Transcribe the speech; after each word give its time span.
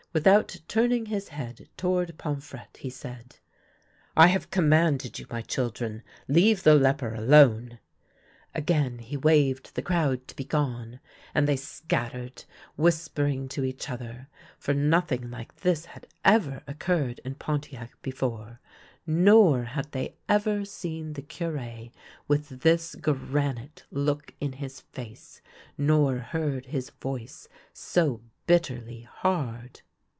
Without 0.13 0.57
turning 0.67 1.05
his 1.05 1.29
head 1.29 1.69
toward 1.77 2.17
Pomfrette, 2.17 2.75
he 2.75 2.89
said:" 2.89 3.37
I 4.17 4.27
have 4.27 4.51
commanded 4.51 5.17
you, 5.17 5.25
my 5.31 5.41
children. 5.41 6.03
Leave 6.27 6.63
the 6.63 6.75
leper 6.75 7.13
alone." 7.15 7.79
Again 8.53 8.97
he 8.99 9.15
waved 9.15 9.73
the 9.73 9.81
crowd 9.81 10.27
to 10.27 10.35
be 10.35 10.43
gone, 10.43 10.99
and 11.33 11.47
they 11.47 11.55
scat 11.55 12.11
tered, 12.11 12.43
whispering 12.75 13.47
to 13.47 13.63
each 13.63 13.89
other; 13.89 14.27
for 14.59 14.73
nothing 14.73 15.31
like 15.31 15.55
this 15.61 15.85
had 15.85 16.07
ever 16.25 16.61
occurred 16.67 17.19
in 17.23 17.35
Pontiac 17.35 17.91
before, 18.01 18.59
nor 19.07 19.63
had 19.63 19.93
they 19.93 20.17
ever 20.27 20.65
seen 20.65 21.13
the 21.13 21.21
Cure 21.21 21.87
with 22.27 22.59
this 22.63 22.95
granite 22.95 23.85
look 23.89 24.33
in 24.41 24.51
his 24.51 24.81
face, 24.81 25.41
nor 25.77 26.17
heard 26.17 26.65
his 26.65 26.89
voice 26.89 27.47
so 27.71 28.19
bitterly 28.45 29.03
hard. 29.03 29.83